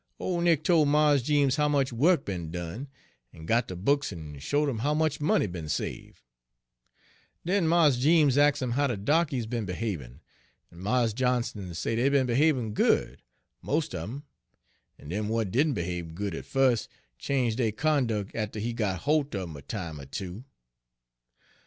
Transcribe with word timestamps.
Ole 0.19 0.41
Nick 0.41 0.63
tol' 0.63 0.87
Mars 0.87 1.21
Jeems 1.21 1.57
how 1.57 1.67
much 1.67 1.93
wuk 1.93 2.25
be'n 2.25 2.49
done, 2.49 2.87
en 3.35 3.45
got 3.45 3.67
de 3.67 3.75
books 3.75 4.11
en 4.11 4.39
showed 4.39 4.67
'im 4.67 4.79
how 4.79 4.95
much 4.95 5.21
money 5.21 5.45
be'n 5.45 5.69
save'. 5.69 6.23
Den 7.45 7.67
Mars 7.67 7.97
Jeems 7.99 8.35
ax' 8.35 8.63
'im 8.63 8.71
how 8.71 8.87
de 8.87 8.97
darkies 8.97 9.45
be'n 9.45 9.67
behabin', 9.67 10.19
en 10.71 10.79
Mars 10.79 11.13
Johnson 11.13 11.71
say 11.75 11.95
dey 11.97 12.09
be'n 12.09 12.25
behabin' 12.25 12.73
good, 12.73 13.21
most 13.61 13.93
un 13.93 14.01
'em, 14.09 14.23
en 14.97 15.09
dem 15.09 15.25
w'at 15.27 15.51
didn' 15.51 15.75
behabe 15.75 16.15
good 16.15 16.33
at 16.33 16.45
Page 16.45 16.49
94 16.55 16.69
fus' 16.71 16.87
change 17.19 17.55
dey 17.55 17.71
conduc' 17.71 18.33
atter 18.33 18.57
he 18.59 18.73
got 18.73 19.01
holt 19.01 19.35
un 19.35 19.49
'em 19.49 19.55
a 19.55 19.61
time 19.61 19.99
er 19.99 20.05
two. 20.07 20.43